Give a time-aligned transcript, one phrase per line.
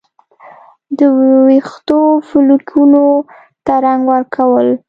[0.97, 0.99] د
[1.47, 3.03] ویښتو فولیکونو
[3.65, 4.67] ته رنګ ورکول